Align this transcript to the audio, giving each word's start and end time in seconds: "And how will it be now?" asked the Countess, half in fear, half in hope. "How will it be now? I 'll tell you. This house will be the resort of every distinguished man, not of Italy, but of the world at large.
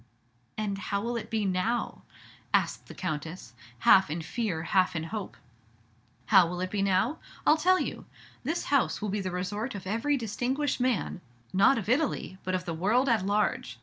"And 0.57 0.79
how 0.79 0.99
will 1.01 1.15
it 1.15 1.29
be 1.29 1.45
now?" 1.45 2.01
asked 2.55 2.87
the 2.87 2.95
Countess, 2.95 3.53
half 3.81 4.09
in 4.09 4.23
fear, 4.23 4.63
half 4.63 4.95
in 4.95 5.03
hope. 5.03 5.37
"How 6.25 6.47
will 6.47 6.59
it 6.59 6.71
be 6.71 6.81
now? 6.81 7.19
I 7.45 7.51
'll 7.51 7.55
tell 7.57 7.79
you. 7.79 8.05
This 8.43 8.63
house 8.73 8.99
will 8.99 9.09
be 9.09 9.21
the 9.21 9.29
resort 9.29 9.75
of 9.75 9.85
every 9.85 10.17
distinguished 10.17 10.79
man, 10.79 11.21
not 11.53 11.77
of 11.77 11.87
Italy, 11.87 12.39
but 12.43 12.55
of 12.55 12.65
the 12.65 12.73
world 12.73 13.07
at 13.09 13.23
large. 13.23 13.77